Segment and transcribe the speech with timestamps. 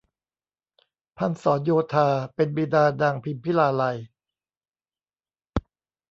[1.17, 3.97] พันศรโยธาเป็นบิดานางพิมพิลาไลย